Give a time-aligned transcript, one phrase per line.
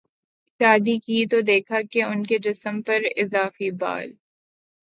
[0.59, 4.09] شادی کی تو دیکھا کہ ان کے جسم پراضافی بال